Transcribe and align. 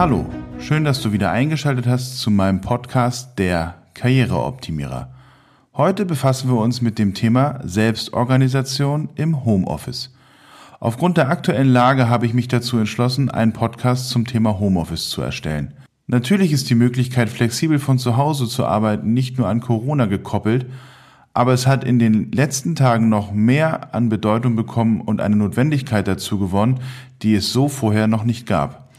Hallo, 0.00 0.24
schön, 0.58 0.84
dass 0.84 1.02
du 1.02 1.12
wieder 1.12 1.30
eingeschaltet 1.30 1.86
hast 1.86 2.20
zu 2.20 2.30
meinem 2.30 2.62
Podcast 2.62 3.38
Der 3.38 3.74
Karriereoptimierer. 3.92 5.10
Heute 5.74 6.06
befassen 6.06 6.48
wir 6.48 6.56
uns 6.56 6.80
mit 6.80 6.98
dem 6.98 7.12
Thema 7.12 7.60
Selbstorganisation 7.64 9.10
im 9.16 9.44
Homeoffice. 9.44 10.10
Aufgrund 10.78 11.18
der 11.18 11.28
aktuellen 11.28 11.68
Lage 11.68 12.08
habe 12.08 12.24
ich 12.24 12.32
mich 12.32 12.48
dazu 12.48 12.78
entschlossen, 12.78 13.30
einen 13.30 13.52
Podcast 13.52 14.08
zum 14.08 14.26
Thema 14.26 14.58
Homeoffice 14.58 15.10
zu 15.10 15.20
erstellen. 15.20 15.74
Natürlich 16.06 16.52
ist 16.52 16.70
die 16.70 16.76
Möglichkeit, 16.76 17.28
flexibel 17.28 17.78
von 17.78 17.98
zu 17.98 18.16
Hause 18.16 18.48
zu 18.48 18.64
arbeiten, 18.64 19.12
nicht 19.12 19.36
nur 19.36 19.48
an 19.48 19.60
Corona 19.60 20.06
gekoppelt, 20.06 20.64
aber 21.34 21.52
es 21.52 21.66
hat 21.66 21.84
in 21.84 21.98
den 21.98 22.32
letzten 22.32 22.74
Tagen 22.74 23.10
noch 23.10 23.32
mehr 23.32 23.94
an 23.94 24.08
Bedeutung 24.08 24.56
bekommen 24.56 25.02
und 25.02 25.20
eine 25.20 25.36
Notwendigkeit 25.36 26.08
dazu 26.08 26.38
gewonnen, 26.38 26.80
die 27.20 27.34
es 27.34 27.52
so 27.52 27.68
vorher 27.68 28.06
noch 28.06 28.24
nicht 28.24 28.46
gab. 28.46 28.89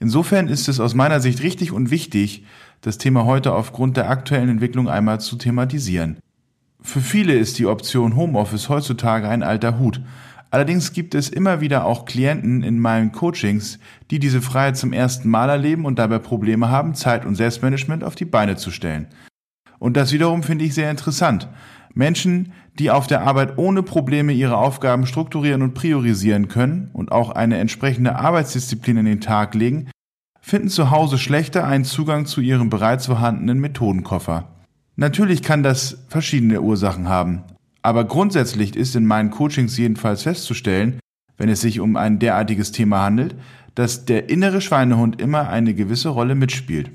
Insofern 0.00 0.48
ist 0.48 0.68
es 0.68 0.80
aus 0.80 0.94
meiner 0.94 1.20
Sicht 1.20 1.42
richtig 1.42 1.72
und 1.72 1.90
wichtig, 1.90 2.44
das 2.80 2.98
Thema 2.98 3.24
heute 3.24 3.54
aufgrund 3.54 3.96
der 3.96 4.10
aktuellen 4.10 4.48
Entwicklung 4.48 4.88
einmal 4.88 5.20
zu 5.20 5.36
thematisieren. 5.36 6.18
Für 6.80 7.00
viele 7.00 7.34
ist 7.34 7.58
die 7.58 7.66
Option 7.66 8.16
Homeoffice 8.16 8.68
heutzutage 8.68 9.28
ein 9.28 9.42
alter 9.42 9.78
Hut, 9.78 10.00
Allerdings 10.54 10.92
gibt 10.92 11.16
es 11.16 11.30
immer 11.30 11.60
wieder 11.60 11.84
auch 11.84 12.04
Klienten 12.04 12.62
in 12.62 12.78
meinen 12.78 13.10
Coachings, 13.10 13.80
die 14.12 14.20
diese 14.20 14.40
Freiheit 14.40 14.76
zum 14.76 14.92
ersten 14.92 15.28
Mal 15.28 15.48
erleben 15.48 15.84
und 15.84 15.98
dabei 15.98 16.20
Probleme 16.20 16.68
haben, 16.68 16.94
Zeit 16.94 17.24
und 17.24 17.34
Selbstmanagement 17.34 18.04
auf 18.04 18.14
die 18.14 18.24
Beine 18.24 18.54
zu 18.54 18.70
stellen. 18.70 19.08
Und 19.80 19.96
das 19.96 20.12
wiederum 20.12 20.44
finde 20.44 20.64
ich 20.64 20.72
sehr 20.72 20.92
interessant. 20.92 21.48
Menschen, 21.94 22.52
die 22.78 22.90
auf 22.90 23.06
der 23.06 23.22
Arbeit 23.22 23.56
ohne 23.56 23.82
Probleme 23.82 24.32
ihre 24.32 24.56
Aufgaben 24.56 25.06
strukturieren 25.06 25.62
und 25.62 25.74
priorisieren 25.74 26.48
können 26.48 26.90
und 26.92 27.12
auch 27.12 27.30
eine 27.30 27.58
entsprechende 27.58 28.16
Arbeitsdisziplin 28.16 28.98
in 28.98 29.06
den 29.06 29.20
Tag 29.20 29.54
legen, 29.54 29.88
finden 30.40 30.68
zu 30.68 30.90
Hause 30.90 31.18
schlechter 31.18 31.64
einen 31.66 31.84
Zugang 31.84 32.26
zu 32.26 32.40
ihrem 32.40 32.68
bereits 32.68 33.06
vorhandenen 33.06 33.60
Methodenkoffer. 33.60 34.48
Natürlich 34.96 35.42
kann 35.42 35.62
das 35.62 36.04
verschiedene 36.08 36.60
Ursachen 36.60 37.08
haben. 37.08 37.44
Aber 37.82 38.04
grundsätzlich 38.04 38.76
ist 38.76 38.96
in 38.96 39.06
meinen 39.06 39.30
Coachings 39.30 39.76
jedenfalls 39.76 40.22
festzustellen, 40.22 41.00
wenn 41.36 41.48
es 41.48 41.60
sich 41.60 41.80
um 41.80 41.96
ein 41.96 42.18
derartiges 42.18 42.72
Thema 42.72 43.02
handelt, 43.02 43.34
dass 43.74 44.04
der 44.04 44.28
innere 44.28 44.60
Schweinehund 44.60 45.20
immer 45.20 45.48
eine 45.48 45.74
gewisse 45.74 46.10
Rolle 46.10 46.34
mitspielt. 46.34 46.90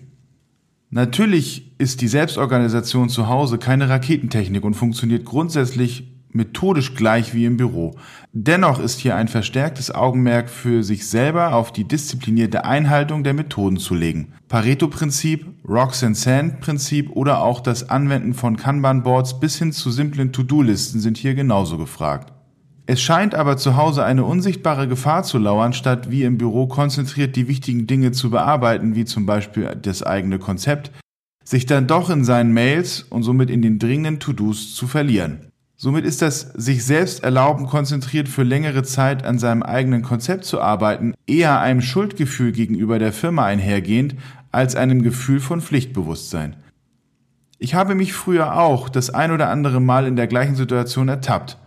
Natürlich 0.91 1.71
ist 1.77 2.01
die 2.01 2.07
Selbstorganisation 2.07 3.09
zu 3.09 3.27
Hause 3.27 3.59
keine 3.59 3.89
Raketentechnik 3.89 4.63
und 4.63 4.73
funktioniert 4.73 5.23
grundsätzlich 5.23 6.15
methodisch 6.31 6.95
gleich 6.95 7.33
wie 7.33 7.45
im 7.45 7.57
Büro. 7.57 7.95
Dennoch 8.33 8.79
ist 8.79 8.99
hier 8.99 9.15
ein 9.15 9.27
verstärktes 9.27 9.93
Augenmerk 9.93 10.49
für 10.49 10.83
sich 10.83 11.07
selber 11.07 11.53
auf 11.53 11.71
die 11.71 11.83
disziplinierte 11.83 12.65
Einhaltung 12.65 13.23
der 13.23 13.33
Methoden 13.33 13.77
zu 13.77 13.93
legen. 13.95 14.33
Pareto-Prinzip, 14.47 15.45
Rocks 15.67 16.03
and 16.03 16.17
Sand-Prinzip 16.17 17.11
oder 17.11 17.41
auch 17.43 17.59
das 17.59 17.89
Anwenden 17.89 18.33
von 18.33 18.57
Kanban-Boards 18.57 19.39
bis 19.39 19.57
hin 19.57 19.71
zu 19.71 19.91
simplen 19.91 20.31
To-Do-Listen 20.31 20.99
sind 20.99 21.17
hier 21.17 21.35
genauso 21.35 21.77
gefragt. 21.77 22.33
Es 22.91 22.99
scheint 23.01 23.35
aber 23.35 23.55
zu 23.55 23.77
Hause 23.77 24.03
eine 24.03 24.23
unsichtbare 24.23 24.87
Gefahr 24.87 25.21
zu 25.21 25.37
lauern, 25.37 25.73
statt 25.73 26.09
wie 26.09 26.23
im 26.23 26.39
Büro 26.39 26.65
konzentriert 26.65 27.35
die 27.35 27.47
wichtigen 27.47 27.85
Dinge 27.85 28.13
zu 28.13 28.31
bearbeiten, 28.31 28.95
wie 28.95 29.05
zum 29.05 29.27
Beispiel 29.27 29.77
das 29.79 30.01
eigene 30.01 30.39
Konzept, 30.39 30.91
sich 31.43 31.67
dann 31.67 31.85
doch 31.85 32.09
in 32.09 32.23
seinen 32.23 32.51
Mails 32.51 33.03
und 33.03 33.21
somit 33.21 33.51
in 33.51 33.61
den 33.61 33.77
dringenden 33.77 34.19
To-Dos 34.19 34.73
zu 34.73 34.87
verlieren. 34.87 35.51
Somit 35.75 36.03
ist 36.03 36.23
das 36.23 36.41
sich 36.55 36.83
selbst 36.83 37.23
erlauben, 37.23 37.67
konzentriert 37.67 38.27
für 38.27 38.41
längere 38.41 38.81
Zeit 38.81 39.23
an 39.23 39.37
seinem 39.37 39.61
eigenen 39.61 40.01
Konzept 40.01 40.45
zu 40.45 40.59
arbeiten, 40.59 41.13
eher 41.27 41.59
einem 41.59 41.83
Schuldgefühl 41.83 42.53
gegenüber 42.53 42.97
der 42.97 43.13
Firma 43.13 43.45
einhergehend, 43.45 44.15
als 44.51 44.75
einem 44.75 45.03
Gefühl 45.03 45.41
von 45.41 45.61
Pflichtbewusstsein. 45.61 46.55
Ich 47.59 47.75
habe 47.75 47.93
mich 47.93 48.13
früher 48.13 48.59
auch 48.59 48.89
das 48.89 49.11
ein 49.11 49.31
oder 49.31 49.49
andere 49.51 49.79
Mal 49.79 50.07
in 50.07 50.15
der 50.15 50.25
gleichen 50.25 50.55
Situation 50.55 51.07
ertappt. 51.07 51.59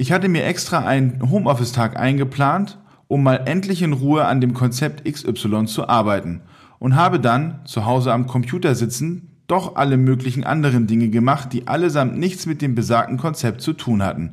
Ich 0.00 0.12
hatte 0.12 0.30
mir 0.30 0.46
extra 0.46 0.78
einen 0.78 1.30
Homeoffice-Tag 1.30 2.00
eingeplant, 2.00 2.78
um 3.06 3.22
mal 3.22 3.42
endlich 3.44 3.82
in 3.82 3.92
Ruhe 3.92 4.24
an 4.24 4.40
dem 4.40 4.54
Konzept 4.54 5.04
XY 5.04 5.66
zu 5.66 5.90
arbeiten 5.90 6.40
und 6.78 6.96
habe 6.96 7.20
dann 7.20 7.60
zu 7.66 7.84
Hause 7.84 8.10
am 8.10 8.26
Computer 8.26 8.74
sitzen 8.74 9.28
doch 9.46 9.76
alle 9.76 9.98
möglichen 9.98 10.42
anderen 10.42 10.86
Dinge 10.86 11.10
gemacht, 11.10 11.52
die 11.52 11.68
allesamt 11.68 12.16
nichts 12.16 12.46
mit 12.46 12.62
dem 12.62 12.74
besagten 12.74 13.18
Konzept 13.18 13.60
zu 13.60 13.74
tun 13.74 14.02
hatten. 14.02 14.32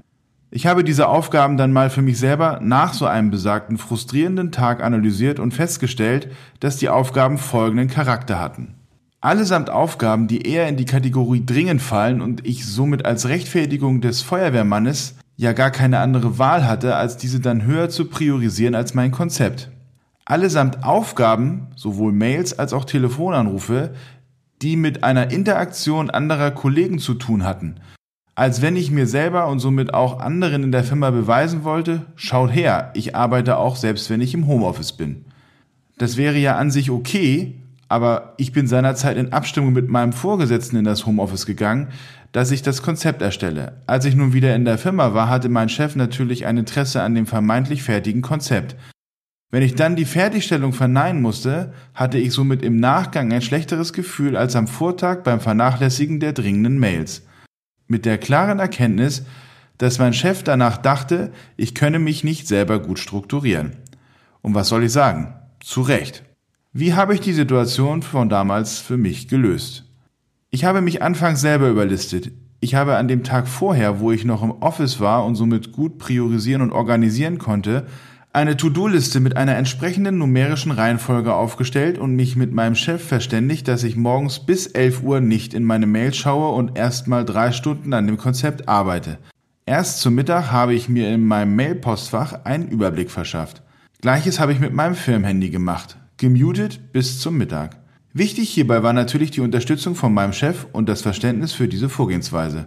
Ich 0.51 0.67
habe 0.67 0.85
diese 0.85 1.09
Aufgaben 1.09 1.57
dann 1.57 1.73
mal 1.73 1.89
für 1.89 2.01
mich 2.01 2.17
selber 2.17 2.61
nach 2.63 2.93
so 2.93 3.05
einem 3.05 3.29
besagten 3.29 3.77
frustrierenden 3.77 4.53
Tag 4.53 4.81
analysiert 4.81 5.37
und 5.37 5.53
festgestellt, 5.53 6.31
dass 6.61 6.77
die 6.77 6.87
Aufgaben 6.87 7.37
folgenden 7.37 7.89
Charakter 7.89 8.39
hatten. 8.39 8.75
Allesamt 9.19 9.69
Aufgaben, 9.69 10.29
die 10.29 10.43
eher 10.43 10.69
in 10.69 10.77
die 10.77 10.85
Kategorie 10.85 11.45
dringend 11.45 11.81
fallen 11.81 12.21
und 12.21 12.47
ich 12.47 12.65
somit 12.65 13.05
als 13.05 13.27
Rechtfertigung 13.27 13.99
des 13.99 14.21
Feuerwehrmannes 14.21 15.17
ja 15.37 15.53
gar 15.53 15.71
keine 15.71 15.99
andere 15.99 16.37
Wahl 16.39 16.67
hatte, 16.67 16.95
als 16.95 17.15
diese 17.15 17.39
dann 17.39 17.63
höher 17.63 17.89
zu 17.89 18.05
priorisieren 18.05 18.75
als 18.75 18.93
mein 18.93 19.11
Konzept. 19.11 19.69
Allesamt 20.25 20.83
Aufgaben, 20.83 21.67
sowohl 21.75 22.11
Mails 22.11 22.57
als 22.57 22.73
auch 22.73 22.83
Telefonanrufe, 22.83 23.93
die 24.61 24.75
mit 24.75 25.03
einer 25.03 25.31
Interaktion 25.31 26.09
anderer 26.09 26.51
Kollegen 26.51 26.99
zu 26.99 27.13
tun 27.13 27.43
hatten, 27.43 27.75
als 28.35 28.61
wenn 28.61 28.75
ich 28.75 28.91
mir 28.91 29.07
selber 29.07 29.47
und 29.47 29.59
somit 29.59 29.93
auch 29.93 30.19
anderen 30.19 30.63
in 30.63 30.71
der 30.71 30.83
Firma 30.83 31.11
beweisen 31.11 31.63
wollte, 31.63 32.07
schaut 32.15 32.53
her, 32.53 32.91
ich 32.93 33.15
arbeite 33.15 33.57
auch 33.57 33.75
selbst 33.75 34.09
wenn 34.09 34.21
ich 34.21 34.33
im 34.33 34.47
Homeoffice 34.47 34.93
bin. 34.93 35.25
Das 35.97 36.17
wäre 36.17 36.37
ja 36.37 36.57
an 36.57 36.71
sich 36.71 36.91
okay, 36.91 37.55
aber 37.89 38.33
ich 38.37 38.51
bin 38.51 38.67
seinerzeit 38.67 39.17
in 39.17 39.33
Abstimmung 39.33 39.73
mit 39.73 39.89
meinem 39.89 40.13
Vorgesetzten 40.13 40.77
in 40.77 40.85
das 40.85 41.05
Homeoffice 41.05 41.45
gegangen, 41.45 41.89
dass 42.31 42.51
ich 42.51 42.61
das 42.61 42.81
Konzept 42.81 43.21
erstelle. 43.21 43.81
Als 43.87 44.05
ich 44.05 44.15
nun 44.15 44.33
wieder 44.33 44.55
in 44.55 44.65
der 44.65 44.77
Firma 44.77 45.13
war, 45.13 45.29
hatte 45.29 45.49
mein 45.49 45.69
Chef 45.69 45.95
natürlich 45.95 46.45
ein 46.45 46.57
Interesse 46.57 47.01
an 47.01 47.15
dem 47.15 47.25
vermeintlich 47.25 47.83
fertigen 47.83 48.21
Konzept. 48.21 48.75
Wenn 49.49 49.63
ich 49.63 49.75
dann 49.75 49.95
die 49.95 50.05
Fertigstellung 50.05 50.73
verneinen 50.73 51.21
musste, 51.21 51.73
hatte 51.93 52.17
ich 52.17 52.33
somit 52.33 52.63
im 52.63 52.79
Nachgang 52.81 53.31
ein 53.31 53.41
schlechteres 53.41 53.93
Gefühl 53.93 54.35
als 54.35 54.57
am 54.57 54.67
Vortag 54.67 55.23
beim 55.23 55.39
Vernachlässigen 55.39 56.19
der 56.19 56.33
dringenden 56.33 56.79
Mails. 56.79 57.23
Mit 57.87 58.05
der 58.05 58.17
klaren 58.17 58.59
Erkenntnis, 58.59 59.23
dass 59.77 59.99
mein 59.99 60.13
Chef 60.13 60.43
danach 60.43 60.77
dachte, 60.77 61.31
ich 61.55 61.75
könne 61.75 61.99
mich 61.99 62.25
nicht 62.25 62.47
selber 62.47 62.79
gut 62.79 62.99
strukturieren. 62.99 63.77
Und 64.41 64.53
was 64.53 64.67
soll 64.67 64.83
ich 64.83 64.91
sagen? 64.91 65.35
Zu 65.61 65.81
Recht. 65.81 66.26
Wie 66.79 66.93
habe 66.93 67.15
ich 67.15 67.21
die 67.21 67.33
Situation 67.33 68.03
von 68.03 68.29
damals 68.29 68.77
für 68.77 68.97
mich 68.97 69.27
gelöst? 69.27 69.85
Ich 70.51 70.63
habe 70.63 70.81
mich 70.81 71.01
anfangs 71.01 71.41
selber 71.41 71.69
überlistet. 71.69 72.31
Ich 72.59 72.75
habe 72.75 72.97
an 72.97 73.07
dem 73.07 73.23
Tag 73.23 73.47
vorher, 73.47 73.99
wo 73.99 74.11
ich 74.11 74.25
noch 74.25 74.43
im 74.43 74.51
Office 74.51 74.99
war 74.99 75.25
und 75.25 75.33
somit 75.33 75.71
gut 75.71 75.97
priorisieren 75.97 76.61
und 76.61 76.71
organisieren 76.71 77.39
konnte, 77.39 77.87
eine 78.31 78.57
To-Do-Liste 78.57 79.19
mit 79.21 79.35
einer 79.35 79.55
entsprechenden 79.55 80.19
numerischen 80.19 80.71
Reihenfolge 80.71 81.33
aufgestellt 81.33 81.97
und 81.97 82.15
mich 82.15 82.35
mit 82.35 82.53
meinem 82.53 82.75
Chef 82.75 83.03
verständigt, 83.03 83.67
dass 83.67 83.81
ich 83.81 83.95
morgens 83.95 84.45
bis 84.45 84.67
11 84.67 85.01
Uhr 85.01 85.19
nicht 85.19 85.55
in 85.55 85.63
meine 85.63 85.87
Mail 85.87 86.13
schaue 86.13 86.53
und 86.53 86.77
erstmal 86.77 87.25
drei 87.25 87.53
Stunden 87.53 87.91
an 87.91 88.05
dem 88.05 88.17
Konzept 88.17 88.69
arbeite. 88.69 89.17
Erst 89.65 90.01
zum 90.01 90.13
Mittag 90.13 90.51
habe 90.51 90.75
ich 90.75 90.89
mir 90.89 91.11
in 91.11 91.25
meinem 91.25 91.55
Mail-Postfach 91.55 92.45
einen 92.45 92.67
Überblick 92.67 93.09
verschafft. 93.09 93.63
Gleiches 93.99 94.39
habe 94.39 94.51
ich 94.51 94.59
mit 94.59 94.73
meinem 94.73 94.93
Firmenhandy 94.93 95.49
gemacht. 95.49 95.97
Gemutet 96.19 96.91
bis 96.93 97.19
zum 97.19 97.37
Mittag. 97.37 97.77
Wichtig 98.11 98.49
hierbei 98.49 98.81
war 98.81 98.91
natürlich 98.91 99.29
die 99.29 99.41
Unterstützung 99.41 99.93
von 99.93 100.11
meinem 100.11 100.33
Chef 100.33 100.65
und 100.73 100.89
das 100.89 101.03
Verständnis 101.03 101.53
für 101.53 101.67
diese 101.67 101.89
Vorgehensweise. 101.89 102.65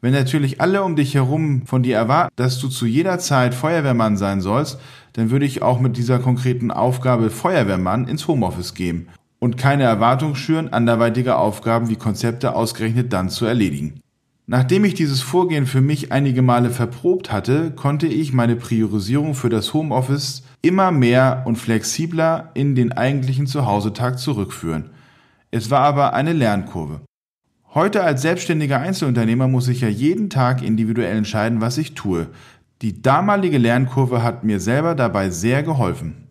Wenn 0.00 0.12
natürlich 0.12 0.60
alle 0.60 0.84
um 0.84 0.94
dich 0.94 1.14
herum 1.14 1.66
von 1.66 1.82
dir 1.82 1.96
erwarten, 1.96 2.32
dass 2.36 2.60
du 2.60 2.68
zu 2.68 2.86
jeder 2.86 3.18
Zeit 3.18 3.56
Feuerwehrmann 3.56 4.16
sein 4.16 4.40
sollst, 4.40 4.78
dann 5.14 5.32
würde 5.32 5.46
ich 5.46 5.62
auch 5.62 5.80
mit 5.80 5.96
dieser 5.96 6.20
konkreten 6.20 6.70
Aufgabe 6.70 7.30
Feuerwehrmann 7.30 8.06
ins 8.06 8.28
Homeoffice 8.28 8.74
gehen 8.74 9.08
und 9.40 9.56
keine 9.56 9.82
Erwartung 9.82 10.36
schüren, 10.36 10.72
anderweitige 10.72 11.38
Aufgaben 11.38 11.88
wie 11.88 11.96
Konzepte 11.96 12.54
ausgerechnet 12.54 13.12
dann 13.12 13.30
zu 13.30 13.46
erledigen. 13.46 14.00
Nachdem 14.52 14.84
ich 14.84 14.94
dieses 14.94 15.20
Vorgehen 15.20 15.64
für 15.64 15.80
mich 15.80 16.10
einige 16.10 16.42
Male 16.42 16.70
verprobt 16.70 17.30
hatte, 17.30 17.70
konnte 17.70 18.08
ich 18.08 18.32
meine 18.32 18.56
Priorisierung 18.56 19.34
für 19.34 19.48
das 19.48 19.72
Homeoffice 19.74 20.42
immer 20.60 20.90
mehr 20.90 21.44
und 21.44 21.54
flexibler 21.54 22.50
in 22.54 22.74
den 22.74 22.90
eigentlichen 22.90 23.46
Zuhausetag 23.46 24.18
zurückführen. 24.18 24.90
Es 25.52 25.70
war 25.70 25.82
aber 25.82 26.14
eine 26.14 26.32
Lernkurve. 26.32 27.00
Heute 27.74 28.02
als 28.02 28.22
selbstständiger 28.22 28.80
Einzelunternehmer 28.80 29.46
muss 29.46 29.68
ich 29.68 29.82
ja 29.82 29.88
jeden 29.88 30.30
Tag 30.30 30.64
individuell 30.64 31.16
entscheiden, 31.16 31.60
was 31.60 31.78
ich 31.78 31.94
tue. 31.94 32.26
Die 32.82 33.02
damalige 33.02 33.58
Lernkurve 33.58 34.24
hat 34.24 34.42
mir 34.42 34.58
selber 34.58 34.96
dabei 34.96 35.30
sehr 35.30 35.62
geholfen. 35.62 36.26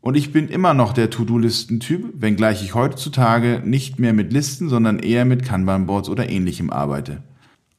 Und 0.00 0.16
ich 0.16 0.32
bin 0.32 0.48
immer 0.48 0.72
noch 0.72 0.94
der 0.94 1.10
To-Do-Listen-Typ, 1.10 2.14
wenngleich 2.14 2.62
ich 2.64 2.74
heutzutage 2.74 3.60
nicht 3.62 3.98
mehr 3.98 4.14
mit 4.14 4.32
Listen, 4.32 4.70
sondern 4.70 5.00
eher 5.00 5.26
mit 5.26 5.44
Kanban-Boards 5.44 6.08
oder 6.08 6.30
ähnlichem 6.30 6.70
arbeite. 6.70 7.22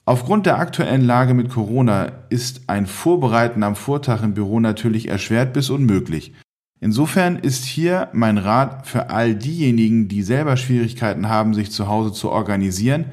Aufgrund 0.09 0.47
der 0.47 0.57
aktuellen 0.57 1.06
Lage 1.06 1.35
mit 1.35 1.50
Corona 1.50 2.11
ist 2.29 2.63
ein 2.65 2.88
Vorbereiten 2.88 3.61
am 3.61 3.75
Vortag 3.75 4.23
im 4.23 4.33
Büro 4.33 4.59
natürlich 4.59 5.07
erschwert 5.07 5.53
bis 5.53 5.69
unmöglich. 5.69 6.33
Insofern 6.81 7.35
ist 7.38 7.63
hier 7.63 8.09
mein 8.11 8.39
Rat 8.39 8.88
für 8.88 9.11
all 9.11 9.35
diejenigen, 9.35 10.07
die 10.07 10.23
selber 10.23 10.57
Schwierigkeiten 10.57 11.29
haben, 11.29 11.53
sich 11.53 11.69
zu 11.69 11.88
Hause 11.88 12.11
zu 12.11 12.31
organisieren, 12.31 13.11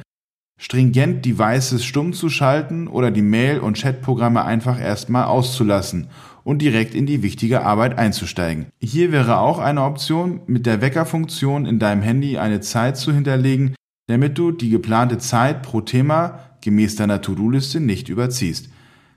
stringent 0.59 1.23
Devices 1.27 1.85
stumm 1.85 2.15
zu 2.15 2.31
schalten 2.31 2.89
oder 2.89 3.11
die 3.11 3.21
Mail- 3.21 3.61
und 3.61 3.77
Chatprogramme 3.77 4.47
einfach 4.47 4.81
erstmal 4.81 5.25
auszulassen 5.25 6.07
und 6.45 6.63
direkt 6.63 6.95
in 6.95 7.05
die 7.05 7.23
wichtige 7.23 7.61
Arbeit 7.61 7.99
einzusteigen. 7.99 8.69
Hier 8.81 9.13
wäre 9.13 9.41
auch 9.41 9.59
eine 9.59 9.83
Option, 9.83 10.41
mit 10.47 10.65
der 10.65 10.81
Weckerfunktion 10.81 11.67
in 11.67 11.79
deinem 11.79 12.01
Handy 12.01 12.39
eine 12.39 12.63
Zeit 12.63 12.97
zu 12.97 13.13
hinterlegen, 13.13 13.75
damit 14.09 14.39
du 14.39 14.51
die 14.51 14.71
geplante 14.71 15.19
Zeit 15.19 15.63
pro 15.63 15.83
Thema 15.83 16.39
gemäß 16.67 16.97
deiner 16.97 17.23
To-Do-Liste 17.23 17.81
nicht 17.81 18.11
überziehst. 18.11 18.69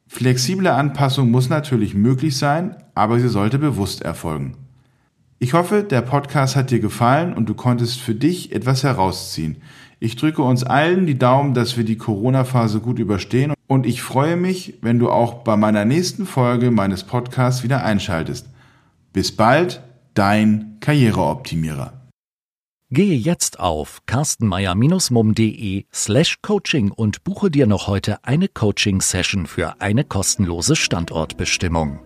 Flexible 0.07 0.67
Anpassung 0.67 1.29
muss 1.29 1.49
natürlich 1.49 1.95
möglich 1.95 2.37
sein, 2.37 2.75
aber 2.95 3.19
sie 3.19 3.27
sollte 3.27 3.59
bewusst 3.59 4.01
erfolgen. 4.01 4.55
Ich 5.39 5.53
hoffe, 5.53 5.83
der 5.83 6.01
Podcast 6.01 6.55
hat 6.55 6.71
dir 6.71 6.79
gefallen 6.79 7.33
und 7.33 7.49
du 7.49 7.55
konntest 7.55 7.99
für 7.99 8.15
dich 8.15 8.51
etwas 8.51 8.83
herausziehen. 8.83 9.57
Ich 9.99 10.15
drücke 10.15 10.43
uns 10.43 10.63
allen 10.63 11.05
die 11.05 11.17
Daumen, 11.17 11.53
dass 11.53 11.75
wir 11.75 11.83
die 11.83 11.97
Corona-Phase 11.97 12.79
gut 12.79 12.99
überstehen 12.99 13.53
und 13.67 13.85
ich 13.85 14.01
freue 14.01 14.37
mich, 14.37 14.75
wenn 14.81 14.99
du 14.99 15.09
auch 15.09 15.43
bei 15.43 15.57
meiner 15.57 15.85
nächsten 15.85 16.25
Folge 16.25 16.71
meines 16.71 17.03
Podcasts 17.03 17.63
wieder 17.63 17.83
einschaltest. 17.83 18.47
Bis 19.11 19.35
bald, 19.35 19.81
dein 20.13 20.77
Karriereoptimierer. 20.81 21.98
Gehe 22.91 23.15
jetzt 23.15 23.59
auf 23.59 24.01
carstenmeier-mum.de 24.07 25.85
slash 25.93 26.39
coaching 26.41 26.89
und 26.89 27.23
buche 27.23 27.51
dir 27.51 27.67
noch 27.67 27.85
heute 27.85 28.23
eine 28.23 28.47
Coaching-Session 28.47 29.45
für 29.45 29.79
eine 29.79 30.03
kostenlose 30.03 30.75
Standortbestimmung. 30.75 31.99